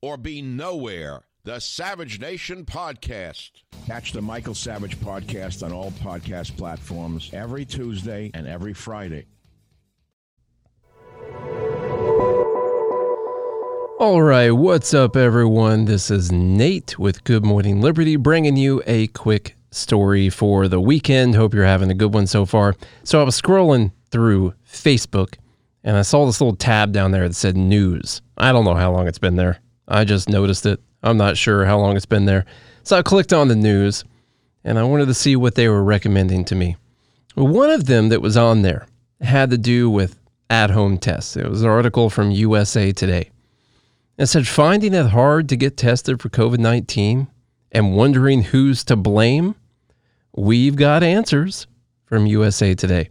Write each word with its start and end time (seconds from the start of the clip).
or 0.00 0.16
be 0.16 0.42
nowhere. 0.42 1.22
The 1.44 1.60
Savage 1.60 2.20
Nation 2.20 2.64
Podcast. 2.64 3.50
Catch 3.86 4.12
the 4.12 4.20
Michael 4.20 4.54
Savage 4.54 4.98
Podcast 4.98 5.62
on 5.64 5.72
all 5.72 5.92
podcast 5.92 6.56
platforms 6.56 7.30
every 7.32 7.64
Tuesday 7.64 8.30
and 8.34 8.46
every 8.46 8.74
Friday. 8.74 9.26
All 13.98 14.22
right, 14.22 14.50
what's 14.50 14.94
up, 14.94 15.16
everyone? 15.16 15.86
This 15.86 16.10
is 16.10 16.30
Nate 16.30 16.98
with 16.98 17.24
Good 17.24 17.44
Morning 17.44 17.80
Liberty 17.80 18.16
bringing 18.16 18.56
you 18.56 18.82
a 18.86 19.08
quick 19.08 19.56
story 19.70 20.30
for 20.30 20.68
the 20.68 20.80
weekend. 20.80 21.34
Hope 21.34 21.52
you're 21.52 21.64
having 21.64 21.90
a 21.90 21.94
good 21.94 22.14
one 22.14 22.26
so 22.26 22.46
far. 22.46 22.76
So, 23.02 23.20
I 23.20 23.24
was 23.24 23.40
scrolling 23.40 23.90
through 24.10 24.54
Facebook 24.70 25.34
and 25.82 25.96
I 25.96 26.02
saw 26.02 26.26
this 26.26 26.40
little 26.40 26.56
tab 26.56 26.92
down 26.92 27.10
there 27.10 27.26
that 27.26 27.34
said 27.34 27.56
news. 27.56 28.22
I 28.36 28.52
don't 28.52 28.64
know 28.64 28.74
how 28.74 28.92
long 28.92 29.08
it's 29.08 29.18
been 29.18 29.36
there. 29.36 29.58
I 29.88 30.04
just 30.04 30.28
noticed 30.28 30.66
it. 30.66 30.80
I'm 31.02 31.16
not 31.16 31.36
sure 31.36 31.64
how 31.64 31.78
long 31.78 31.96
it's 31.96 32.06
been 32.06 32.26
there. 32.26 32.44
So, 32.82 32.96
I 32.96 33.02
clicked 33.02 33.32
on 33.32 33.48
the 33.48 33.56
news 33.56 34.04
and 34.64 34.78
I 34.78 34.84
wanted 34.84 35.06
to 35.06 35.14
see 35.14 35.34
what 35.34 35.54
they 35.54 35.68
were 35.68 35.82
recommending 35.82 36.44
to 36.46 36.54
me. 36.54 36.76
One 37.34 37.70
of 37.70 37.86
them 37.86 38.08
that 38.10 38.22
was 38.22 38.36
on 38.36 38.62
there 38.62 38.86
had 39.20 39.50
to 39.50 39.58
do 39.58 39.88
with 39.88 40.18
at 40.50 40.70
home 40.70 40.98
tests. 40.98 41.36
It 41.36 41.48
was 41.48 41.62
an 41.62 41.68
article 41.68 42.10
from 42.10 42.30
USA 42.30 42.92
Today. 42.92 43.30
It 44.16 44.26
said 44.26 44.48
finding 44.48 44.94
it 44.94 45.06
hard 45.06 45.48
to 45.48 45.56
get 45.56 45.76
tested 45.76 46.20
for 46.20 46.28
COVID 46.28 46.58
19 46.58 47.28
and 47.72 47.96
wondering 47.96 48.42
who's 48.42 48.82
to 48.84 48.96
blame. 48.96 49.54
We've 50.34 50.76
got 50.76 51.02
answers 51.02 51.66
from 52.06 52.26
USA 52.26 52.74
Today. 52.74 53.10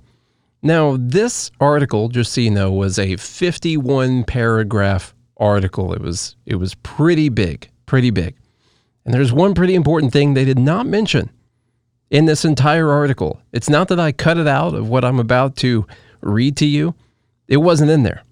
Now, 0.61 0.97
this 0.99 1.51
article, 1.59 2.09
just 2.09 2.33
so 2.33 2.41
you 2.41 2.51
know, 2.51 2.71
was 2.71 2.97
a 2.97 3.15
51 3.15 4.23
paragraph 4.23 5.13
article. 5.37 5.93
It 5.93 6.01
was 6.01 6.35
it 6.45 6.55
was 6.55 6.75
pretty 6.75 7.29
big, 7.29 7.69
pretty 7.85 8.09
big. 8.09 8.35
And 9.05 9.13
there's 9.13 9.31
one 9.31 9.53
pretty 9.53 9.75
important 9.75 10.11
thing 10.11 10.33
they 10.33 10.45
did 10.45 10.59
not 10.59 10.85
mention 10.85 11.29
in 12.09 12.25
this 12.25 12.45
entire 12.45 12.89
article. 12.91 13.41
It's 13.51 13.69
not 13.69 13.87
that 13.87 13.99
I 13.99 14.11
cut 14.11 14.37
it 14.37 14.47
out 14.47 14.73
of 14.73 14.89
what 14.89 15.05
I'm 15.05 15.19
about 15.19 15.55
to 15.57 15.87
read 16.21 16.57
to 16.57 16.65
you. 16.65 16.95
It 17.47 17.57
wasn't 17.57 17.91
in 17.91 18.03
there. 18.03 18.23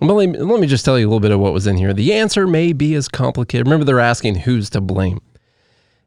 Well, 0.00 0.14
let 0.14 0.28
me, 0.28 0.38
let 0.38 0.60
me 0.60 0.66
just 0.66 0.84
tell 0.84 0.98
you 0.98 1.06
a 1.06 1.08
little 1.08 1.20
bit 1.20 1.32
of 1.32 1.40
what 1.40 1.52
was 1.52 1.66
in 1.66 1.76
here. 1.76 1.92
The 1.92 2.12
answer 2.12 2.46
may 2.46 2.72
be 2.72 2.94
as 2.94 3.08
complicated. 3.08 3.66
Remember, 3.66 3.84
they're 3.84 3.98
asking 3.98 4.36
who's 4.36 4.70
to 4.70 4.80
blame. 4.80 5.20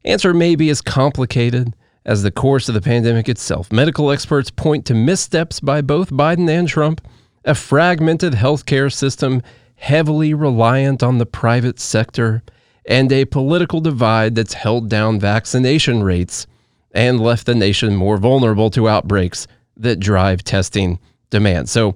Answer 0.06 0.34
may 0.34 0.56
be 0.56 0.69
as 0.69 0.81
complicated 0.81 1.75
as 2.06 2.23
the 2.23 2.31
course 2.31 2.69
of 2.69 2.73
the 2.73 2.81
pandemic 2.81 3.28
itself. 3.28 3.72
Medical 3.72 4.11
experts 4.11 4.50
point 4.50 4.85
to 4.85 4.94
missteps 4.94 5.59
by 5.59 5.81
both 5.81 6.09
Biden 6.09 6.50
and 6.50 6.67
Trump, 6.67 7.06
a 7.44 7.53
fragmented 7.53 8.34
healthcare 8.34 8.91
system 8.91 9.41
heavily 9.81 10.31
reliant 10.33 11.01
on 11.01 11.17
the 11.17 11.25
private 11.25 11.79
sector, 11.79 12.43
and 12.85 13.11
a 13.11 13.25
political 13.25 13.81
divide 13.81 14.35
that's 14.35 14.53
held 14.53 14.89
down 14.89 15.19
vaccination 15.19 16.03
rates 16.03 16.45
and 16.91 17.19
left 17.19 17.47
the 17.47 17.55
nation 17.55 17.95
more 17.95 18.17
vulnerable 18.17 18.69
to 18.69 18.87
outbreaks 18.87 19.47
that 19.75 19.99
drive 19.99 20.43
testing 20.43 20.99
demand. 21.31 21.67
So, 21.67 21.95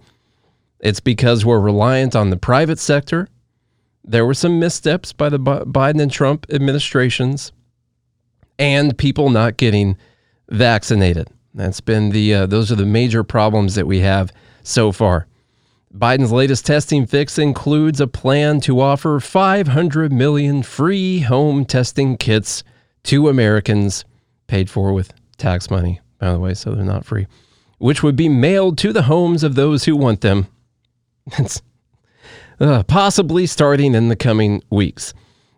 it's 0.79 0.99
because 0.99 1.45
we're 1.45 1.59
reliant 1.59 2.15
on 2.15 2.31
the 2.31 2.37
private 2.37 2.79
sector. 2.79 3.27
There 4.03 4.25
were 4.25 4.33
some 4.33 4.59
missteps 4.59 5.13
by 5.13 5.29
the 5.29 5.39
Biden 5.39 6.01
and 6.01 6.11
Trump 6.11 6.45
administrations 6.51 7.51
and 8.57 8.97
people 8.97 9.29
not 9.29 9.57
getting 9.57 9.97
vaccinated. 10.49 11.29
That's 11.53 11.81
been 11.81 12.09
the 12.09 12.33
uh, 12.33 12.45
those 12.47 12.71
are 12.71 12.75
the 12.75 12.85
major 12.85 13.23
problems 13.23 13.75
that 13.75 13.87
we 13.87 13.99
have 13.99 14.31
so 14.63 14.91
far. 14.91 15.27
Biden's 15.95 16.31
latest 16.31 16.65
testing 16.65 17.05
fix 17.05 17.37
includes 17.37 18.01
a 18.01 18.07
plan 18.07 18.59
to 18.61 18.81
offer 18.81 19.21
500 19.21 20.11
million 20.11 20.61
free 20.61 21.21
home 21.21 21.63
testing 21.63 22.17
kits 22.17 22.65
to 23.03 23.29
Americans 23.29 24.03
paid 24.47 24.69
for 24.69 24.91
with 24.91 25.13
tax 25.37 25.69
money, 25.71 26.01
by 26.19 26.33
the 26.33 26.39
way, 26.39 26.53
so 26.53 26.75
they're 26.75 26.83
not 26.83 27.05
free, 27.05 27.27
which 27.77 28.03
would 28.03 28.17
be 28.17 28.27
mailed 28.27 28.77
to 28.79 28.91
the 28.91 29.03
homes 29.03 29.41
of 29.41 29.55
those 29.55 29.85
who 29.85 29.95
want 29.95 30.21
them. 30.21 30.47
It's 31.39 31.61
uh, 32.59 32.83
possibly 32.83 33.45
starting 33.47 33.95
in 33.95 34.09
the 34.09 34.15
coming 34.15 34.61
weeks. 34.69 35.13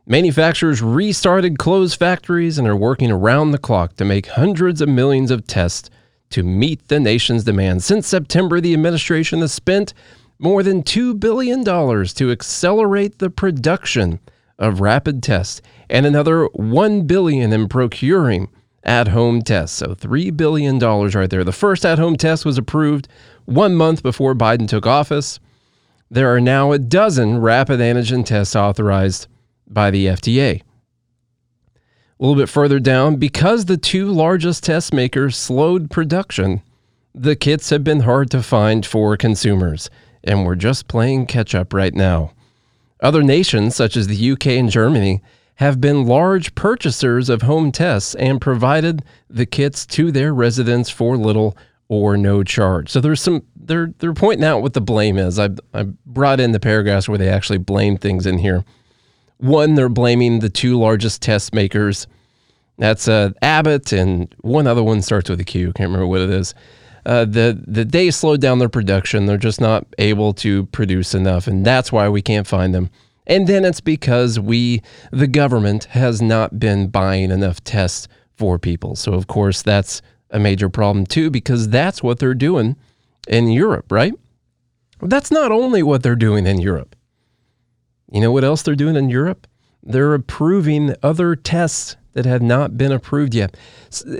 Manufacturers 0.05 0.81
restarted 0.83 1.57
closed 1.57 1.97
factories 1.99 2.57
and 2.59 2.67
are 2.67 2.75
working 2.75 3.11
around 3.11 3.51
the 3.51 3.57
clock 3.57 3.95
to 3.95 4.05
make 4.05 4.27
hundreds 4.27 4.81
of 4.81 4.89
millions 4.89 5.31
of 5.31 5.47
tests 5.47 5.89
to 6.29 6.43
meet 6.43 6.87
the 6.87 6.99
nation's 6.99 7.43
demand. 7.43 7.83
Since 7.83 8.07
September, 8.07 8.61
the 8.61 8.73
administration 8.73 9.39
has 9.41 9.51
spent 9.51 9.93
more 10.39 10.63
than 10.63 10.83
$2 10.83 11.19
billion 11.19 11.63
to 11.63 12.31
accelerate 12.31 13.19
the 13.19 13.29
production 13.29 14.19
of 14.59 14.81
rapid 14.81 15.21
tests 15.23 15.61
and 15.89 16.05
another 16.05 16.45
1 16.53 17.07
billion 17.07 17.53
in 17.53 17.67
procuring 17.67 18.49
at-home 18.83 19.41
tests. 19.41 19.77
So 19.77 19.95
$3 19.95 20.35
billion 20.35 20.79
right 20.79 21.29
there. 21.29 21.43
The 21.43 21.51
first 21.51 21.85
at-home 21.85 22.15
test 22.15 22.45
was 22.45 22.57
approved 22.57 23.07
one 23.45 23.75
month 23.75 24.03
before 24.03 24.35
Biden 24.35 24.67
took 24.67 24.85
office. 24.85 25.39
There 26.09 26.33
are 26.33 26.41
now 26.41 26.71
a 26.71 26.79
dozen 26.79 27.39
rapid 27.39 27.79
antigen 27.79 28.25
tests 28.25 28.55
authorized 28.55 29.27
by 29.67 29.91
the 29.91 30.05
FDA. 30.07 30.61
A 30.61 32.23
little 32.23 32.41
bit 32.41 32.49
further 32.49 32.79
down, 32.79 33.17
because 33.17 33.65
the 33.65 33.77
two 33.77 34.07
largest 34.07 34.63
test 34.63 34.93
makers 34.93 35.37
slowed 35.37 35.91
production, 35.91 36.61
the 37.13 37.35
kits 37.35 37.69
have 37.69 37.83
been 37.83 38.01
hard 38.01 38.31
to 38.31 38.41
find 38.41 38.85
for 38.85 39.15
consumers, 39.17 39.89
and 40.23 40.45
we're 40.45 40.55
just 40.55 40.87
playing 40.87 41.25
catch 41.25 41.55
up 41.55 41.73
right 41.73 41.93
now. 41.93 42.31
Other 43.01 43.23
nations, 43.23 43.75
such 43.75 43.95
as 43.95 44.07
the 44.07 44.31
UK 44.31 44.47
and 44.47 44.69
Germany, 44.69 45.21
have 45.55 45.81
been 45.81 46.05
large 46.05 46.53
purchasers 46.55 47.29
of 47.29 47.41
home 47.43 47.71
tests 47.71 48.15
and 48.15 48.39
provided 48.39 49.03
the 49.29 49.45
kits 49.45 49.85
to 49.87 50.11
their 50.11 50.33
residents 50.33 50.89
for 50.89 51.17
little 51.17 51.57
or 51.89 52.17
no 52.17 52.43
charge. 52.43 52.89
So 52.89 53.01
there's 53.01 53.21
some 53.21 53.43
they're 53.55 53.93
they're 53.97 54.13
pointing 54.13 54.45
out 54.45 54.61
what 54.61 54.73
the 54.73 54.81
blame 54.81 55.17
is. 55.17 55.39
I 55.39 55.49
I 55.73 55.83
brought 56.05 56.39
in 56.39 56.51
the 56.51 56.59
paragraphs 56.59 57.07
where 57.09 57.17
they 57.17 57.29
actually 57.29 57.59
blame 57.59 57.97
things 57.97 58.25
in 58.25 58.37
here. 58.37 58.65
One, 59.37 59.75
they're 59.75 59.89
blaming 59.89 60.39
the 60.39 60.49
two 60.49 60.79
largest 60.79 61.21
test 61.21 61.53
makers. 61.53 62.07
That's 62.77 63.07
uh, 63.07 63.31
Abbott 63.41 63.91
and 63.91 64.33
one 64.41 64.67
other 64.67 64.83
one 64.83 65.01
starts 65.01 65.29
with 65.29 65.39
a 65.39 65.43
Q. 65.43 65.73
Can't 65.73 65.89
remember 65.89 66.07
what 66.07 66.21
it 66.21 66.29
is. 66.29 66.53
Uh, 67.07 67.23
the 67.23 67.57
the 67.65 67.85
they 67.85 68.11
slowed 68.11 68.41
down 68.41 68.59
their 68.59 68.67
production. 68.67 69.25
They're 69.25 69.37
just 69.37 69.61
not 69.61 69.87
able 69.97 70.33
to 70.33 70.65
produce 70.67 71.15
enough, 71.15 71.47
and 71.47 71.65
that's 71.65 71.89
why 71.89 72.09
we 72.09 72.21
can't 72.21 72.45
find 72.45 72.75
them. 72.75 72.89
And 73.25 73.47
then 73.47 73.63
it's 73.63 73.79
because 73.79 74.39
we, 74.39 74.81
the 75.11 75.27
government, 75.27 75.85
has 75.85 76.21
not 76.21 76.59
been 76.59 76.89
buying 76.89 77.31
enough 77.31 77.63
tests 77.63 78.09
for 78.35 78.59
people. 78.59 78.95
So, 78.95 79.13
of 79.13 79.27
course, 79.27 79.61
that's 79.61 80.01
a 80.31 80.39
major 80.39 80.69
problem 80.69 81.05
too, 81.05 81.29
because 81.29 81.69
that's 81.69 82.03
what 82.03 82.19
they're 82.19 82.33
doing 82.33 82.75
in 83.27 83.49
Europe, 83.49 83.89
right? 83.89 84.13
That's 85.01 85.31
not 85.31 85.51
only 85.51 85.83
what 85.83 86.03
they're 86.03 86.15
doing 86.15 86.45
in 86.45 86.59
Europe. 86.59 86.93
You 88.11 88.19
know 88.19 88.31
what 88.33 88.43
else 88.43 88.63
they're 88.63 88.75
doing 88.75 88.97
in 88.97 89.09
Europe? 89.09 89.47
They're 89.81 90.13
approving 90.13 90.93
other 91.01 91.37
tests 91.37 91.95
that 92.13 92.25
have 92.25 92.41
not 92.41 92.77
been 92.77 92.91
approved 92.91 93.33
yet 93.33 93.55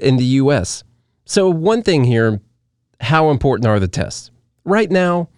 in 0.01 0.15
the 0.15 0.25
US. 0.41 0.85
So, 1.25 1.49
one 1.49 1.81
thing 1.81 2.05
here 2.05 2.39
how 2.99 3.29
important 3.29 3.67
are 3.67 3.79
the 3.79 3.87
tests? 3.87 4.31
Right 4.65 4.89
now, 4.89 5.29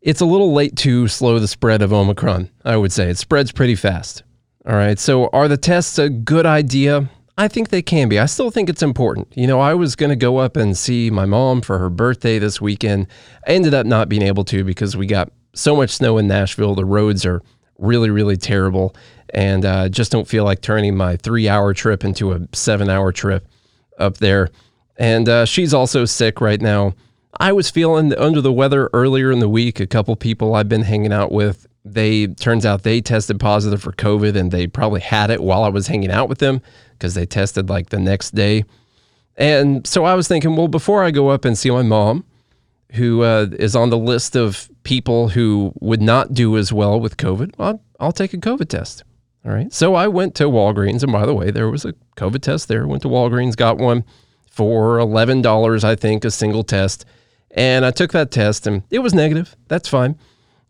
it's 0.00 0.20
a 0.20 0.26
little 0.26 0.52
late 0.52 0.76
to 0.78 1.06
slow 1.08 1.38
the 1.38 1.48
spread 1.48 1.82
of 1.82 1.92
Omicron, 1.92 2.50
I 2.64 2.76
would 2.76 2.92
say. 2.92 3.08
It 3.08 3.18
spreads 3.18 3.52
pretty 3.52 3.76
fast. 3.76 4.22
All 4.66 4.74
right. 4.74 4.98
So, 4.98 5.28
are 5.28 5.48
the 5.48 5.56
tests 5.56 5.98
a 5.98 6.08
good 6.08 6.46
idea? 6.46 7.08
I 7.38 7.48
think 7.48 7.70
they 7.70 7.82
can 7.82 8.08
be. 8.08 8.18
I 8.18 8.26
still 8.26 8.50
think 8.50 8.68
it's 8.68 8.82
important. 8.82 9.28
You 9.34 9.46
know, 9.46 9.60
I 9.60 9.74
was 9.74 9.96
going 9.96 10.10
to 10.10 10.16
go 10.16 10.38
up 10.38 10.56
and 10.56 10.76
see 10.76 11.10
my 11.10 11.24
mom 11.24 11.62
for 11.62 11.78
her 11.78 11.88
birthday 11.88 12.38
this 12.38 12.60
weekend. 12.60 13.06
I 13.46 13.52
ended 13.52 13.74
up 13.74 13.86
not 13.86 14.08
being 14.08 14.22
able 14.22 14.44
to 14.44 14.64
because 14.64 14.96
we 14.96 15.06
got 15.06 15.32
so 15.54 15.74
much 15.74 15.90
snow 15.90 16.18
in 16.18 16.28
Nashville. 16.28 16.74
The 16.74 16.84
roads 16.84 17.24
are 17.24 17.42
really, 17.78 18.10
really 18.10 18.36
terrible. 18.36 18.94
And 19.30 19.64
uh, 19.64 19.88
just 19.88 20.12
don't 20.12 20.28
feel 20.28 20.44
like 20.44 20.60
turning 20.60 20.96
my 20.96 21.16
three 21.16 21.48
hour 21.48 21.72
trip 21.72 22.04
into 22.04 22.32
a 22.32 22.40
seven 22.52 22.90
hour 22.90 23.12
trip 23.12 23.46
up 23.98 24.18
there. 24.18 24.50
And 25.02 25.28
uh, 25.28 25.46
she's 25.46 25.74
also 25.74 26.04
sick 26.04 26.40
right 26.40 26.60
now. 26.60 26.94
I 27.40 27.50
was 27.50 27.68
feeling 27.70 28.14
under 28.14 28.40
the 28.40 28.52
weather 28.52 28.88
earlier 28.92 29.32
in 29.32 29.40
the 29.40 29.48
week. 29.48 29.80
A 29.80 29.86
couple 29.86 30.14
people 30.14 30.54
I've 30.54 30.68
been 30.68 30.82
hanging 30.82 31.12
out 31.12 31.32
with, 31.32 31.66
they 31.84 32.28
turns 32.28 32.64
out 32.64 32.84
they 32.84 33.00
tested 33.00 33.40
positive 33.40 33.82
for 33.82 33.90
COVID 33.90 34.36
and 34.36 34.52
they 34.52 34.68
probably 34.68 35.00
had 35.00 35.30
it 35.30 35.42
while 35.42 35.64
I 35.64 35.70
was 35.70 35.88
hanging 35.88 36.12
out 36.12 36.28
with 36.28 36.38
them 36.38 36.62
because 36.92 37.14
they 37.14 37.26
tested 37.26 37.68
like 37.68 37.90
the 37.90 37.98
next 37.98 38.30
day. 38.30 38.64
And 39.36 39.84
so 39.84 40.04
I 40.04 40.14
was 40.14 40.28
thinking, 40.28 40.54
well, 40.54 40.68
before 40.68 41.02
I 41.02 41.10
go 41.10 41.30
up 41.30 41.44
and 41.44 41.58
see 41.58 41.70
my 41.70 41.82
mom, 41.82 42.24
who 42.92 43.22
uh, 43.22 43.48
is 43.58 43.74
on 43.74 43.90
the 43.90 43.98
list 43.98 44.36
of 44.36 44.70
people 44.84 45.30
who 45.30 45.72
would 45.80 46.00
not 46.00 46.32
do 46.32 46.56
as 46.56 46.72
well 46.72 47.00
with 47.00 47.16
COVID, 47.16 47.80
I'll 47.98 48.12
take 48.12 48.34
a 48.34 48.38
COVID 48.38 48.68
test. 48.68 49.02
All 49.44 49.50
right. 49.50 49.72
So 49.72 49.96
I 49.96 50.06
went 50.06 50.36
to 50.36 50.44
Walgreens, 50.44 51.02
and 51.02 51.10
by 51.10 51.26
the 51.26 51.34
way, 51.34 51.50
there 51.50 51.68
was 51.68 51.84
a 51.84 51.94
COVID 52.16 52.42
test 52.42 52.68
there. 52.68 52.86
Went 52.86 53.02
to 53.02 53.08
Walgreens, 53.08 53.56
got 53.56 53.78
one 53.78 54.04
for 54.52 54.98
$11, 54.98 55.84
I 55.84 55.96
think, 55.96 56.24
a 56.24 56.30
single 56.30 56.62
test. 56.62 57.04
And 57.50 57.84
I 57.84 57.90
took 57.90 58.12
that 58.12 58.30
test, 58.30 58.66
and 58.66 58.82
it 58.90 59.00
was 59.00 59.14
negative. 59.14 59.56
That's 59.68 59.88
fine. 59.88 60.18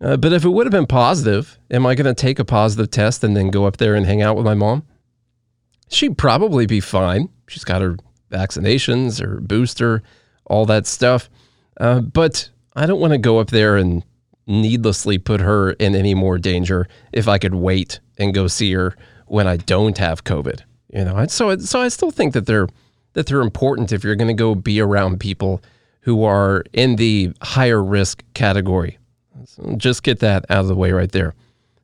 Uh, 0.00 0.17
but 0.17 0.32
if 0.32 0.44
it 0.44 0.49
would 0.49 0.67
have 0.67 0.73
been 0.73 0.87
positive, 0.87 1.58
am 1.70 1.87
I 1.87 1.94
going 1.94 2.12
to 2.12 2.14
take 2.14 2.38
a 2.38 2.44
positive 2.44 2.90
test 2.90 3.23
and 3.23 3.37
then 3.37 3.50
go 3.50 3.67
up 3.67 3.76
there 3.76 3.94
and 3.94 4.05
hang 4.06 4.23
out 4.23 4.37
with 4.37 4.44
my 4.44 4.55
mom? 4.55 4.84
she'd 5.93 6.19
probably 6.19 6.67
be 6.67 6.81
fine. 6.81 7.29
She's 7.49 7.64
got 7.64 7.82
her 7.82 7.96
vaccinations, 8.31 9.20
her 9.20 9.40
booster, 9.40 10.02
all 10.46 10.67
that 10.67 10.87
stuff. 10.87 11.28
Uh, 11.78 12.00
but 12.00 12.50
I 12.75 12.87
don't 12.87 13.00
want 13.00 13.12
to 13.12 13.19
go 13.19 13.38
up 13.38 13.50
there 13.50 13.76
and 13.76 14.02
needlessly 14.46 15.19
put 15.19 15.40
her 15.40 15.73
in 15.73 15.94
any 15.94 16.14
more 16.14 16.38
danger 16.38 16.88
if 17.12 17.28
I 17.28 17.38
could 17.38 17.55
wait 17.55 18.00
and 18.19 18.35
go 18.35 18.46
see 18.49 18.73
her 18.73 18.96
when 19.26 19.46
I 19.46 19.56
don't 19.56 19.99
have 19.99 20.25
COVID. 20.25 20.62
You 20.93 21.05
know, 21.05 21.26
so 21.26 21.56
so 21.56 21.81
I 21.81 21.88
still 21.88 22.11
think 22.11 22.35
that 22.35 22.44
they're 22.44 22.69
that 23.12 23.26
they're 23.26 23.41
important 23.41 23.93
if 23.93 24.05
you're 24.05 24.17
going 24.17 24.29
to 24.29 24.35
go 24.35 24.55
be 24.55 24.81
around 24.81 25.20
people 25.20 25.62
who 26.03 26.25
are 26.25 26.64
in 26.73 26.97
the 26.97 27.32
higher 27.43 27.82
risk 27.82 28.23
category. 28.35 28.99
So 29.44 29.75
just 29.76 30.03
get 30.03 30.20
that 30.20 30.44
out 30.50 30.61
of 30.61 30.69
the 30.69 30.75
way 30.75 30.93
right 30.93 31.11
there. 31.11 31.35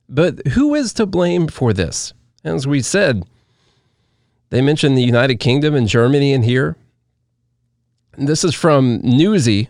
But 0.09 0.47
who 0.49 0.75
is 0.75 0.93
to 0.95 1.07
blame 1.07 1.49
for 1.49 1.73
this? 1.73 2.13
As 2.45 2.67
we 2.67 2.81
said, 2.83 3.25
they 4.51 4.63
mentioned 4.63 4.97
the 4.97 5.03
United 5.03 5.37
Kingdom 5.37 5.75
and 5.75 5.87
Germany 5.87 6.33
in 6.33 6.43
here. 6.43 6.77
And 8.15 8.29
this 8.29 8.45
is 8.45 8.55
from 8.55 9.01
Newsy. 9.03 9.69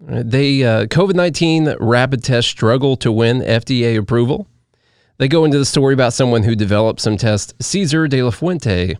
They 0.00 0.64
uh, 0.64 0.86
COVID 0.86 1.14
nineteen 1.14 1.74
rapid 1.78 2.22
test 2.24 2.48
struggle 2.48 2.96
to 2.98 3.12
win 3.12 3.40
FDA 3.40 3.98
approval. 3.98 4.46
They 5.18 5.28
go 5.28 5.44
into 5.44 5.58
the 5.58 5.66
story 5.66 5.92
about 5.92 6.14
someone 6.14 6.42
who 6.42 6.54
developed 6.54 7.00
some 7.00 7.18
test, 7.18 7.58
César 7.58 8.08
de 8.08 8.22
la 8.22 8.30
Fuente 8.30 8.96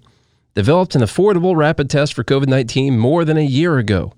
developed 0.61 0.95
an 0.95 1.01
affordable 1.01 1.57
rapid 1.57 1.89
test 1.89 2.13
for 2.13 2.23
COVID 2.23 2.47
19 2.47 2.99
more 2.99 3.25
than 3.25 3.39
a 3.39 3.41
year 3.41 3.79
ago. 3.79 4.13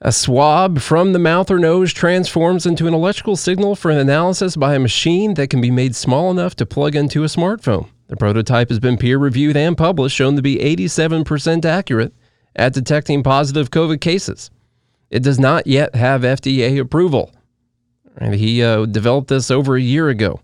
A 0.00 0.10
swab 0.10 0.80
from 0.80 1.12
the 1.12 1.20
mouth 1.20 1.48
or 1.48 1.60
nose 1.60 1.92
transforms 1.92 2.66
into 2.66 2.88
an 2.88 2.94
electrical 2.94 3.36
signal 3.36 3.76
for 3.76 3.92
an 3.92 3.98
analysis 3.98 4.56
by 4.56 4.74
a 4.74 4.80
machine 4.80 5.34
that 5.34 5.48
can 5.48 5.60
be 5.60 5.70
made 5.70 5.94
small 5.94 6.28
enough 6.28 6.56
to 6.56 6.66
plug 6.66 6.96
into 6.96 7.22
a 7.22 7.28
smartphone. 7.28 7.88
The 8.08 8.16
prototype 8.16 8.68
has 8.70 8.80
been 8.80 8.96
peer 8.96 9.16
reviewed 9.16 9.56
and 9.56 9.78
published, 9.78 10.16
shown 10.16 10.34
to 10.34 10.42
be 10.42 10.56
87% 10.56 11.64
accurate 11.64 12.12
at 12.56 12.72
detecting 12.72 13.22
positive 13.22 13.70
COVID 13.70 14.00
cases. 14.00 14.50
It 15.08 15.22
does 15.22 15.38
not 15.38 15.68
yet 15.68 15.94
have 15.94 16.22
FDA 16.22 16.80
approval. 16.80 17.30
And 18.16 18.34
he 18.34 18.60
uh, 18.64 18.86
developed 18.86 19.28
this 19.28 19.52
over 19.52 19.76
a 19.76 19.80
year 19.80 20.08
ago. 20.08 20.40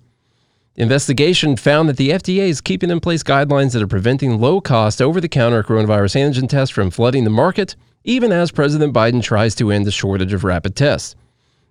Investigation 0.78 1.56
found 1.56 1.88
that 1.88 1.96
the 1.96 2.10
FDA 2.10 2.48
is 2.48 2.60
keeping 2.60 2.90
in 2.90 3.00
place 3.00 3.22
guidelines 3.22 3.72
that 3.72 3.82
are 3.82 3.86
preventing 3.86 4.38
low 4.38 4.60
cost, 4.60 5.00
over 5.00 5.22
the 5.22 5.28
counter 5.28 5.62
coronavirus 5.62 6.20
antigen 6.20 6.48
tests 6.48 6.74
from 6.74 6.90
flooding 6.90 7.24
the 7.24 7.30
market, 7.30 7.76
even 8.04 8.30
as 8.30 8.50
President 8.50 8.92
Biden 8.92 9.22
tries 9.22 9.54
to 9.54 9.70
end 9.70 9.86
the 9.86 9.90
shortage 9.90 10.34
of 10.34 10.44
rapid 10.44 10.76
tests. 10.76 11.16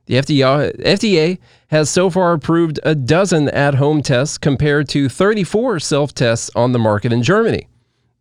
The 0.08 0.16
FDA, 0.16 1.38
has 1.68 1.90
so 1.90 2.10
far 2.10 2.34
approved 2.34 2.80
a 2.84 2.96
dozen 2.96 3.50
at 3.50 3.76
home 3.76 4.02
tests 4.02 4.40
compared 4.40 4.90
to 4.90 5.08
34 5.08 5.80
self 5.80 6.14
tests 6.14 6.50
on 6.56 6.72
the 6.72 6.80
market 6.80 7.14
in 7.14 7.22
Germany. 7.22 7.68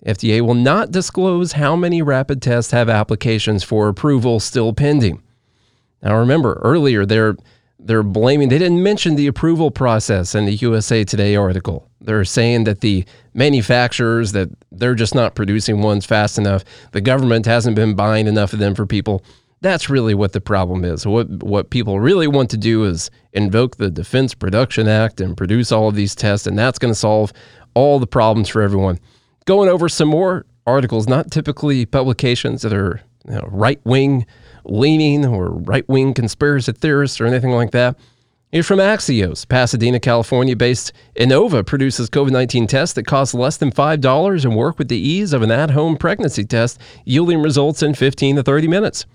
FDA 0.04 0.42
will 0.42 0.54
not 0.54 0.90
disclose 0.90 1.52
how 1.52 1.76
many 1.76 2.02
rapid 2.02 2.42
tests 2.42 2.72
have 2.72 2.90
applications 2.90 3.64
for 3.64 3.88
approval 3.88 4.38
still 4.38 4.74
pending. 4.74 5.22
Now 6.02 6.18
remember, 6.18 6.60
earlier 6.62 7.06
they're 7.06 7.36
they're 7.84 8.02
blaming 8.02 8.48
they 8.48 8.58
didn't 8.58 8.82
mention 8.82 9.14
the 9.14 9.26
approval 9.26 9.70
process 9.70 10.34
in 10.34 10.46
the 10.46 10.54
USA 10.54 11.04
Today 11.04 11.36
article. 11.36 11.88
They're 12.00 12.24
saying 12.24 12.64
that 12.64 12.80
the 12.80 13.04
manufacturers 13.34 14.32
that 14.32 14.48
they're 14.72 14.94
just 14.94 15.14
not 15.14 15.34
producing 15.34 15.82
ones 15.82 16.06
fast 16.06 16.38
enough. 16.38 16.64
The 16.92 17.00
government 17.00 17.46
hasn't 17.46 17.76
been 17.76 17.94
buying 17.94 18.26
enough 18.26 18.52
of 18.52 18.58
them 18.58 18.74
for 18.74 18.86
people. 18.86 19.22
That's 19.60 19.88
really 19.88 20.14
what 20.14 20.32
the 20.32 20.40
problem 20.40 20.84
is. 20.84 21.06
What 21.06 21.28
what 21.42 21.70
people 21.70 22.00
really 22.00 22.26
want 22.26 22.50
to 22.50 22.56
do 22.56 22.84
is 22.84 23.10
invoke 23.32 23.76
the 23.76 23.90
Defense 23.90 24.34
Production 24.34 24.88
Act 24.88 25.20
and 25.20 25.36
produce 25.36 25.70
all 25.70 25.88
of 25.88 25.94
these 25.94 26.14
tests, 26.14 26.46
and 26.46 26.58
that's 26.58 26.78
going 26.78 26.92
to 26.92 26.98
solve 26.98 27.32
all 27.74 27.98
the 27.98 28.06
problems 28.06 28.48
for 28.48 28.62
everyone. 28.62 28.98
Going 29.44 29.68
over 29.68 29.88
some 29.88 30.08
more 30.08 30.46
articles, 30.66 31.06
not 31.06 31.30
typically 31.30 31.84
publications 31.84 32.62
that 32.62 32.72
are 32.72 33.02
you 33.28 33.34
know, 33.34 33.48
right 33.50 33.80
wing 33.84 34.26
leaning 34.64 35.24
or 35.26 35.50
right 35.50 35.88
wing 35.88 36.14
conspiracy 36.14 36.72
theorists 36.72 37.20
or 37.20 37.26
anything 37.26 37.50
like 37.50 37.70
that. 37.72 37.96
Here's 38.54 38.66
from 38.68 38.78
Axios. 38.78 39.48
Pasadena, 39.48 39.98
California 39.98 40.54
based 40.54 40.92
Innova 41.16 41.66
produces 41.66 42.08
COVID 42.08 42.30
19 42.30 42.68
tests 42.68 42.94
that 42.94 43.04
cost 43.04 43.34
less 43.34 43.56
than 43.56 43.72
$5 43.72 44.44
and 44.44 44.56
work 44.56 44.78
with 44.78 44.86
the 44.86 44.96
ease 44.96 45.32
of 45.32 45.42
an 45.42 45.50
at 45.50 45.72
home 45.72 45.96
pregnancy 45.96 46.44
test, 46.44 46.80
yielding 47.04 47.42
results 47.42 47.82
in 47.82 47.94
15 47.94 48.36
to 48.36 48.42
30 48.44 48.68
minutes. 48.68 49.06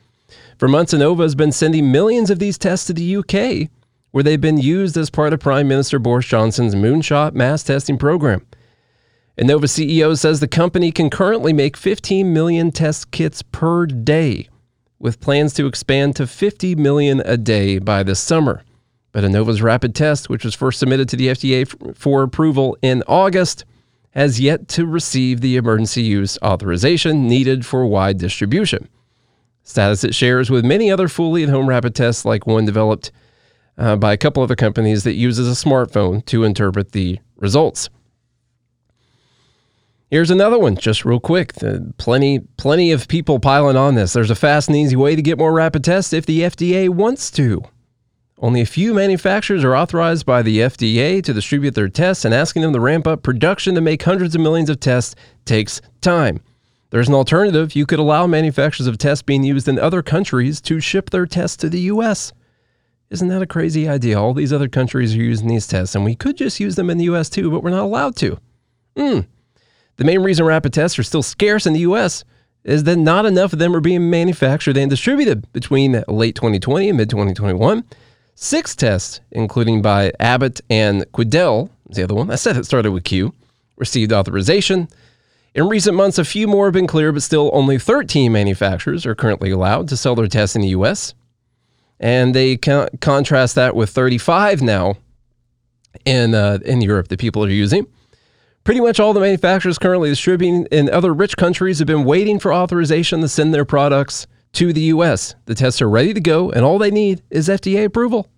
For 0.57 0.67
months, 0.67 0.93
Innova 0.93 1.21
has 1.21 1.35
been 1.35 1.53
sending 1.53 1.89
millions 1.89 2.29
of 2.29 2.39
these 2.39 2.57
tests 2.57 2.87
to 2.87 2.93
the 2.93 3.15
UK, 3.15 3.69
where 4.11 4.25
they've 4.25 4.41
been 4.41 4.57
used 4.57 4.97
as 4.97 5.09
part 5.09 5.31
of 5.31 5.39
Prime 5.39 5.69
Minister 5.69 5.99
Boris 5.99 6.25
Johnson's 6.25 6.75
moonshot 6.75 7.33
mass 7.33 7.63
testing 7.63 7.97
program. 7.97 8.45
Innova 9.39 9.69
CEO 9.69 10.17
says 10.17 10.41
the 10.41 10.49
company 10.49 10.91
can 10.91 11.09
currently 11.09 11.53
make 11.53 11.77
15 11.77 12.33
million 12.33 12.73
test 12.73 13.11
kits 13.11 13.41
per 13.41 13.85
day, 13.85 14.49
with 14.99 15.19
plans 15.19 15.53
to 15.53 15.65
expand 15.65 16.15
to 16.17 16.27
50 16.27 16.75
million 16.75 17.21
a 17.25 17.37
day 17.37 17.79
by 17.79 18.03
this 18.03 18.19
summer. 18.19 18.63
But 19.11 19.23
Innova's 19.23 19.61
rapid 19.61 19.95
test, 19.95 20.29
which 20.29 20.45
was 20.45 20.53
first 20.53 20.79
submitted 20.79 21.09
to 21.09 21.15
the 21.15 21.27
FDA 21.27 21.95
for 21.95 22.21
approval 22.21 22.77
in 22.81 23.03
August, 23.07 23.65
has 24.11 24.39
yet 24.39 24.67
to 24.69 24.85
receive 24.85 25.41
the 25.41 25.55
emergency 25.55 26.03
use 26.03 26.37
authorization 26.43 27.27
needed 27.27 27.65
for 27.65 27.85
wide 27.85 28.17
distribution 28.17 28.87
status 29.69 30.03
it 30.03 30.15
shares 30.15 30.49
with 30.49 30.65
many 30.65 30.91
other 30.91 31.07
fully 31.07 31.43
at 31.43 31.49
home 31.49 31.69
rapid 31.69 31.93
tests, 31.95 32.25
like 32.25 32.47
one 32.47 32.65
developed 32.65 33.11
uh, 33.77 33.95
by 33.95 34.11
a 34.11 34.17
couple 34.17 34.43
other 34.43 34.55
companies 34.55 35.03
that 35.03 35.13
uses 35.13 35.47
a 35.47 35.65
smartphone 35.65 36.25
to 36.25 36.43
interpret 36.43 36.91
the 36.91 37.19
results. 37.37 37.89
Here's 40.11 40.31
another 40.31 40.57
one, 40.57 40.75
just 40.75 41.05
real 41.05 41.19
quick. 41.19 41.53
plenty, 41.97 42.39
plenty 42.57 42.91
of 42.91 43.07
people 43.07 43.39
piling 43.39 43.77
on 43.77 43.93
this. 43.93 44.13
There's 44.13 44.31
a 44.31 44.35
fast 44.35 44.67
and 44.67 44.75
easy 44.75 44.95
way 44.95 45.15
to 45.15 45.21
get 45.21 45.37
more 45.37 45.53
rapid 45.53 45.83
tests 45.83 46.13
if 46.13 46.25
the 46.25 46.41
FDA 46.41 46.89
wants 46.89 47.29
to. 47.31 47.63
Only 48.39 48.61
a 48.61 48.65
few 48.65 48.93
manufacturers 48.93 49.63
are 49.63 49.75
authorized 49.75 50.25
by 50.25 50.41
the 50.41 50.59
FDA 50.59 51.21
to 51.23 51.33
distribute 51.33 51.75
their 51.75 51.89
tests, 51.89 52.25
and 52.25 52.33
asking 52.33 52.63
them 52.63 52.73
to 52.73 52.79
ramp 52.79 53.05
up 53.05 53.21
production 53.21 53.75
to 53.75 53.81
make 53.81 54.01
hundreds 54.01 54.33
of 54.33 54.41
millions 54.41 54.69
of 54.69 54.79
tests 54.79 55.13
takes 55.45 55.79
time. 56.01 56.39
There's 56.89 57.09
an 57.09 57.13
alternative. 57.13 57.75
You 57.75 57.85
could 57.85 57.99
allow 57.99 58.25
manufacturers 58.25 58.87
of 58.87 58.97
tests 58.97 59.21
being 59.21 59.43
used 59.43 59.67
in 59.67 59.77
other 59.77 60.01
countries 60.01 60.59
to 60.61 60.79
ship 60.79 61.11
their 61.11 61.27
tests 61.27 61.57
to 61.57 61.69
the 61.69 61.81
U.S. 61.81 62.33
Isn't 63.11 63.27
that 63.27 63.43
a 63.43 63.47
crazy 63.47 63.87
idea? 63.87 64.19
All 64.19 64.33
these 64.33 64.53
other 64.53 64.69
countries 64.69 65.13
are 65.13 65.17
using 65.17 65.49
these 65.49 65.67
tests, 65.67 65.93
and 65.93 66.03
we 66.03 66.15
could 66.15 66.37
just 66.37 66.59
use 66.59 66.75
them 66.77 66.89
in 66.89 66.97
the 66.97 67.05
US 67.05 67.29
too, 67.29 67.51
but 67.51 67.61
we're 67.61 67.69
not 67.69 67.83
allowed 67.83 68.15
to. 68.17 68.39
Hmm. 68.97 69.19
The 69.99 70.05
main 70.05 70.21
reason 70.21 70.45
rapid 70.45 70.71
tests 70.71 70.97
are 70.97 71.03
still 71.03 71.21
scarce 71.21 71.65
in 71.65 71.73
the 71.73 71.81
US 71.81 72.23
is 72.63 72.85
that 72.85 72.95
not 72.95 73.25
enough 73.25 73.51
of 73.51 73.59
them 73.59 73.75
are 73.75 73.81
being 73.81 74.09
manufactured 74.09 74.77
and 74.77 74.89
distributed 74.89 75.51
between 75.51 76.01
late 76.07 76.35
2020 76.35 76.87
and 76.87 76.97
mid 76.97 77.09
2021. 77.09 77.83
Six 78.33 78.77
tests, 78.77 79.19
including 79.29 79.81
by 79.81 80.13
Abbott 80.17 80.61
and 80.69 81.01
Quidel, 81.11 81.69
the 81.89 82.05
other 82.05 82.15
one. 82.15 82.31
I 82.31 82.35
said 82.35 82.55
it 82.55 82.65
started 82.65 82.93
with 82.93 83.03
Q, 83.03 83.33
received 83.75 84.13
authorization. 84.13 84.87
In 85.53 85.67
recent 85.67 85.97
months, 85.97 86.17
a 86.17 86.23
few 86.23 86.47
more 86.47 86.67
have 86.67 86.73
been 86.73 86.87
cleared, 86.87 87.15
but 87.15 87.23
still 87.23 87.49
only 87.51 87.77
13 87.77 88.31
manufacturers 88.31 89.05
are 89.05 89.15
currently 89.15 89.51
allowed 89.51 89.89
to 89.89 89.97
sell 89.97 90.15
their 90.15 90.27
tests 90.27 90.55
in 90.55 90.61
the 90.61 90.69
US. 90.69 91.13
And 91.99 92.33
they 92.33 92.55
con- 92.55 92.87
contrast 93.01 93.55
that 93.55 93.75
with 93.75 93.89
35 93.89 94.61
now 94.61 94.95
in, 96.05 96.33
uh, 96.33 96.59
in 96.63 96.79
Europe 96.79 97.09
that 97.09 97.19
people 97.19 97.43
are 97.43 97.49
using. 97.49 97.85
Pretty 98.69 98.81
much 98.81 98.99
all 98.99 99.13
the 99.13 99.19
manufacturers 99.19 99.79
currently 99.79 100.09
distributing 100.09 100.67
in 100.71 100.91
other 100.91 101.11
rich 101.11 101.35
countries 101.35 101.79
have 101.79 101.87
been 101.87 102.03
waiting 102.03 102.37
for 102.37 102.53
authorization 102.53 103.19
to 103.21 103.27
send 103.27 103.51
their 103.51 103.65
products 103.65 104.27
to 104.53 104.71
the 104.71 104.93
US. 104.93 105.33
The 105.45 105.55
tests 105.55 105.81
are 105.81 105.89
ready 105.89 106.13
to 106.13 106.21
go, 106.21 106.51
and 106.51 106.63
all 106.63 106.77
they 106.77 106.91
need 106.91 107.23
is 107.31 107.49
FDA 107.49 107.83
approval. 107.85 108.29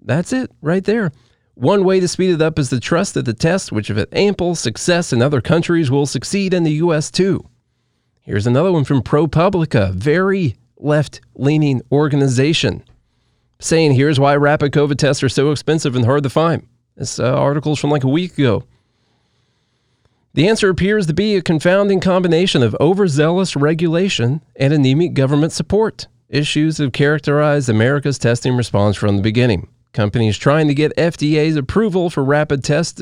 That's 0.00 0.32
it, 0.32 0.52
right 0.62 0.84
there. 0.84 1.10
One 1.54 1.82
way 1.82 1.98
to 1.98 2.06
speed 2.06 2.30
it 2.30 2.40
up 2.40 2.60
is 2.60 2.68
to 2.68 2.78
trust 2.78 3.14
that 3.14 3.24
the 3.24 3.34
test, 3.34 3.72
which 3.72 3.88
have 3.88 3.96
had 3.96 4.06
ample 4.12 4.54
success 4.54 5.12
in 5.12 5.20
other 5.20 5.40
countries, 5.40 5.90
will 5.90 6.06
succeed 6.06 6.54
in 6.54 6.62
the 6.62 6.74
US 6.74 7.10
too. 7.10 7.44
Here's 8.20 8.46
another 8.46 8.70
one 8.70 8.84
from 8.84 9.02
ProPublica, 9.02 9.94
very 9.94 10.54
left 10.76 11.20
leaning 11.34 11.82
organization, 11.90 12.84
saying 13.58 13.94
here's 13.94 14.20
why 14.20 14.36
rapid 14.36 14.70
COVID 14.70 14.96
tests 14.96 15.24
are 15.24 15.28
so 15.28 15.50
expensive 15.50 15.96
and 15.96 16.04
hard 16.04 16.22
to 16.22 16.30
find. 16.30 16.68
This 16.96 17.18
uh, 17.18 17.34
article's 17.34 17.80
from 17.80 17.90
like 17.90 18.04
a 18.04 18.08
week 18.08 18.38
ago. 18.38 18.62
The 20.34 20.48
answer 20.48 20.68
appears 20.68 21.06
to 21.06 21.14
be 21.14 21.36
a 21.36 21.42
confounding 21.42 22.00
combination 22.00 22.64
of 22.64 22.76
overzealous 22.80 23.54
regulation 23.54 24.40
and 24.56 24.72
anemic 24.72 25.14
government 25.14 25.52
support. 25.52 26.08
Issues 26.28 26.78
have 26.78 26.92
characterized 26.92 27.68
America's 27.68 28.18
testing 28.18 28.56
response 28.56 28.96
from 28.96 29.16
the 29.16 29.22
beginning. 29.22 29.68
Companies 29.92 30.36
trying 30.36 30.66
to 30.66 30.74
get 30.74 30.96
FDA's 30.96 31.54
approval 31.54 32.10
for 32.10 32.24
rapid 32.24 32.64
tests 32.64 33.00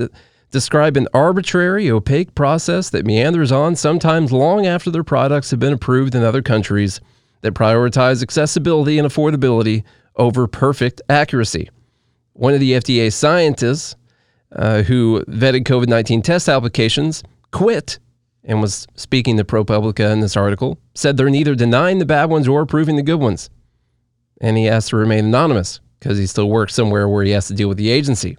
describe 0.51 0.99
an 0.99 1.09
arbitrary, 1.15 1.91
opaque 1.91 2.35
process 2.35 2.91
that 2.91 3.07
meanders 3.07 3.51
on 3.51 3.77
sometimes 3.77 4.31
long 4.31 4.67
after 4.67 4.91
their 4.91 5.03
products 5.03 5.51
have 5.53 5.61
been 5.61 5.73
approved 5.73 6.15
in 6.15 6.23
other 6.23 6.43
countries 6.43 7.01
that 7.41 7.55
prioritize 7.55 8.23
accessibility 8.23 8.99
and 8.99 9.09
affordability 9.09 9.85
over 10.17 10.47
perfect 10.47 11.01
accuracy. 11.09 11.71
One 12.35 12.53
of 12.53 12.61
the 12.61 12.73
FDA 12.73 13.11
scientists 13.11 13.97
uh, 14.55 14.83
who 14.83 15.25
vetted 15.27 15.65
COVID 15.65 15.89
19 15.89 16.23
test 16.23 16.49
applications, 16.49 17.23
quit 17.51 17.99
and 18.45 18.61
was 18.61 18.87
speaking 18.97 19.37
to 19.37 19.45
ProPublica 19.45 20.13
in 20.13 20.21
this 20.21 20.37
article, 20.37 20.79
said 20.95 21.17
they're 21.17 21.31
neither 21.31 21.55
denying 21.55 21.99
the 21.99 22.05
bad 22.05 22.29
ones 22.29 22.49
or 22.49 22.63
approving 22.63 22.97
the 22.97 23.03
good 23.03 23.21
ones. 23.21 23.51
And 24.41 24.57
he 24.57 24.69
asked 24.69 24.89
to 24.89 24.97
remain 24.97 25.27
anonymous 25.27 25.81
because 25.99 26.19
he 26.19 26.27
still 26.27 26.51
works 26.51 26.75
somewhere 26.75 27.09
where 27.09 27.25
he 27.25 27.31
has 27.31 27.47
to 27.47 27.55
deal 27.55 27.69
with 27.69 27.79
the 27.79 27.91
agency. 27.91 28.37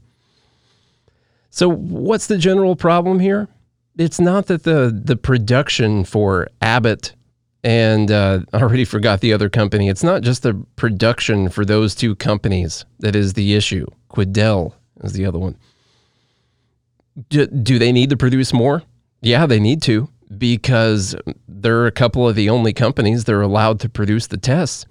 So, 1.49 1.69
what's 1.69 2.27
the 2.27 2.37
general 2.37 2.75
problem 2.75 3.19
here? 3.19 3.47
It's 3.97 4.19
not 4.19 4.47
that 4.47 4.63
the, 4.63 5.01
the 5.03 5.15
production 5.15 6.03
for 6.03 6.47
Abbott 6.61 7.13
and 7.63 8.11
uh, 8.11 8.41
I 8.53 8.61
already 8.61 8.85
forgot 8.85 9.21
the 9.21 9.31
other 9.31 9.49
company. 9.49 9.87
It's 9.87 10.03
not 10.03 10.21
just 10.21 10.43
the 10.43 10.55
production 10.75 11.47
for 11.47 11.63
those 11.63 11.95
two 11.95 12.15
companies 12.15 12.85
that 12.99 13.15
is 13.15 13.33
the 13.33 13.53
issue. 13.55 13.85
Quidel 14.09 14.73
is 15.03 15.13
the 15.13 15.25
other 15.25 15.39
one 15.39 15.55
do, 17.29 17.47
do 17.47 17.79
they 17.79 17.91
need 17.91 18.09
to 18.09 18.17
produce 18.17 18.53
more? 18.53 18.83
Yeah, 19.21 19.45
they 19.45 19.59
need 19.59 19.81
to 19.83 20.09
because 20.37 21.15
they're 21.47 21.85
a 21.85 21.91
couple 21.91 22.27
of 22.27 22.35
the 22.35 22.49
only 22.49 22.73
companies 22.73 23.25
that 23.25 23.33
are 23.33 23.41
allowed 23.41 23.79
to 23.81 23.89
produce 23.89 24.27
the 24.27 24.37
tests. 24.37 24.85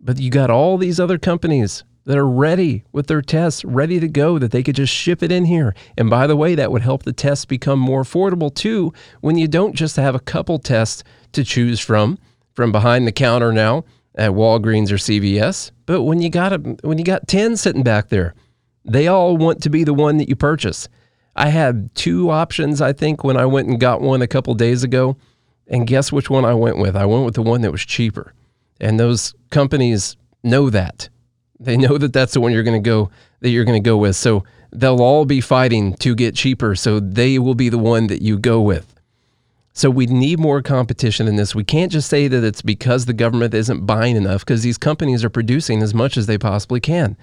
But 0.00 0.18
you 0.18 0.30
got 0.30 0.50
all 0.50 0.76
these 0.76 0.98
other 0.98 1.18
companies 1.18 1.84
that 2.04 2.18
are 2.18 2.28
ready 2.28 2.84
with 2.90 3.06
their 3.06 3.22
tests, 3.22 3.64
ready 3.64 4.00
to 4.00 4.08
go, 4.08 4.38
that 4.38 4.50
they 4.50 4.64
could 4.64 4.74
just 4.74 4.92
ship 4.92 5.22
it 5.22 5.30
in 5.30 5.44
here. 5.44 5.72
And 5.96 6.10
by 6.10 6.26
the 6.26 6.36
way, 6.36 6.56
that 6.56 6.72
would 6.72 6.82
help 6.82 7.04
the 7.04 7.12
tests 7.12 7.44
become 7.44 7.78
more 7.78 8.02
affordable 8.02 8.52
too 8.52 8.92
when 9.20 9.38
you 9.38 9.46
don't 9.46 9.76
just 9.76 9.94
have 9.96 10.16
a 10.16 10.20
couple 10.20 10.58
tests 10.58 11.04
to 11.32 11.44
choose 11.44 11.78
from 11.78 12.18
from 12.54 12.72
behind 12.72 13.06
the 13.06 13.12
counter 13.12 13.52
now 13.52 13.84
at 14.14 14.32
Walgreens 14.32 14.90
or 14.90 14.96
CVS, 14.96 15.70
but 15.86 16.02
when 16.02 16.20
you 16.20 16.28
got 16.28 16.52
a, 16.52 16.58
when 16.82 16.98
you 16.98 17.04
got 17.04 17.28
10 17.28 17.56
sitting 17.56 17.82
back 17.82 18.08
there, 18.08 18.34
they 18.84 19.06
all 19.06 19.36
want 19.36 19.62
to 19.62 19.70
be 19.70 19.84
the 19.84 19.94
one 19.94 20.18
that 20.18 20.28
you 20.28 20.36
purchase. 20.36 20.88
I 21.34 21.48
had 21.48 21.94
two 21.94 22.30
options, 22.30 22.80
I 22.80 22.92
think, 22.92 23.24
when 23.24 23.36
I 23.36 23.46
went 23.46 23.68
and 23.68 23.80
got 23.80 24.02
one 24.02 24.22
a 24.22 24.26
couple 24.26 24.54
days 24.54 24.82
ago. 24.82 25.16
And 25.66 25.86
guess 25.86 26.12
which 26.12 26.28
one 26.28 26.44
I 26.44 26.54
went 26.54 26.78
with? 26.78 26.96
I 26.96 27.06
went 27.06 27.24
with 27.24 27.34
the 27.34 27.42
one 27.42 27.62
that 27.62 27.72
was 27.72 27.82
cheaper. 27.82 28.34
And 28.80 28.98
those 28.98 29.34
companies 29.50 30.16
know 30.42 30.68
that. 30.70 31.08
They 31.58 31.76
know 31.76 31.96
that 31.98 32.12
that's 32.12 32.34
the 32.34 32.40
one 32.40 32.52
you're 32.52 32.64
going 32.64 32.82
to 32.82 32.88
go 32.88 33.10
that 33.40 33.50
you're 33.50 33.64
going 33.64 33.80
to 33.80 33.88
go 33.88 33.96
with. 33.96 34.16
So 34.16 34.44
they'll 34.72 35.00
all 35.00 35.24
be 35.24 35.40
fighting 35.40 35.94
to 35.94 36.14
get 36.14 36.34
cheaper. 36.34 36.74
So 36.74 37.00
they 37.00 37.38
will 37.38 37.54
be 37.54 37.68
the 37.68 37.78
one 37.78 38.08
that 38.08 38.22
you 38.22 38.38
go 38.38 38.60
with. 38.60 38.88
So 39.72 39.88
we 39.88 40.06
need 40.06 40.38
more 40.38 40.60
competition 40.60 41.26
in 41.26 41.36
this. 41.36 41.54
We 41.54 41.64
can't 41.64 41.90
just 41.90 42.08
say 42.08 42.28
that 42.28 42.44
it's 42.44 42.62
because 42.62 43.06
the 43.06 43.14
government 43.14 43.54
isn't 43.54 43.86
buying 43.86 44.16
enough 44.16 44.44
because 44.44 44.62
these 44.62 44.76
companies 44.76 45.24
are 45.24 45.30
producing 45.30 45.82
as 45.82 45.94
much 45.94 46.16
as 46.16 46.26
they 46.26 46.36
possibly 46.36 46.80
can. 46.80 47.16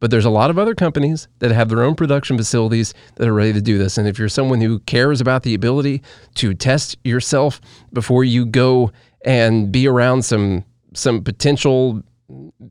But 0.00 0.10
there's 0.10 0.24
a 0.24 0.30
lot 0.30 0.50
of 0.50 0.58
other 0.58 0.74
companies 0.74 1.28
that 1.38 1.50
have 1.50 1.68
their 1.68 1.82
own 1.82 1.94
production 1.94 2.36
facilities 2.36 2.92
that 3.16 3.28
are 3.28 3.32
ready 3.32 3.52
to 3.54 3.62
do 3.62 3.78
this. 3.78 3.96
And 3.96 4.06
if 4.06 4.18
you're 4.18 4.28
someone 4.28 4.60
who 4.60 4.80
cares 4.80 5.20
about 5.20 5.44
the 5.44 5.54
ability 5.54 6.02
to 6.34 6.52
test 6.52 6.98
yourself 7.04 7.60
before 7.92 8.24
you 8.24 8.44
go 8.44 8.92
and 9.24 9.72
be 9.72 9.88
around 9.88 10.22
some 10.22 10.64
some 10.92 11.22
potential 11.22 12.02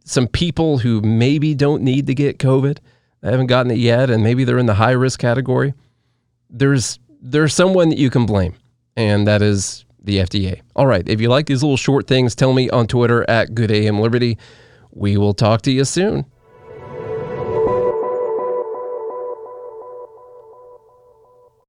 some 0.06 0.28
people 0.28 0.80
who 0.80 1.02
maybe 1.02 1.54
don't 1.54 1.82
need 1.82 2.08
to 2.08 2.14
get 2.14 2.40
COVID, 2.40 2.78
they 3.22 3.32
haven't 3.32 3.48
gotten 3.48 3.72
it 3.72 3.78
yet, 3.78 4.10
and 4.10 4.24
maybe 4.24 4.44
they're 4.44 4.58
in 4.58 4.66
the 4.66 4.74
high 4.76 4.92
risk 4.92 5.20
category, 5.20 5.74
there's 6.50 7.00
there's 7.22 7.54
someone 7.54 7.90
that 7.90 7.98
you 7.98 8.10
can 8.10 8.26
blame, 8.26 8.56
and 8.96 9.26
that 9.28 9.42
is 9.42 9.86
the 10.04 10.18
FDA. 10.18 10.62
All 10.76 10.88
right. 10.88 11.08
If 11.08 11.22
you 11.22 11.30
like 11.30 11.46
these 11.46 11.64
little 11.64 11.78
short 11.78 12.08
things, 12.08 12.36
tell 12.36 12.54
me 12.54 12.70
on 12.70 12.88
Twitter 12.88 13.28
at 13.30 13.56
Good 13.56 13.72
AM 13.72 14.00
Liberty. 14.00 14.38
We 14.92 15.18
will 15.18 15.34
talk 15.34 15.62
to 15.64 15.72
you 15.72 15.86
soon. 15.86 16.26